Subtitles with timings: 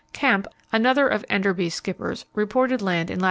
[0.13, 3.19] Kemp, another of Enderby's skippers, reported land in lat.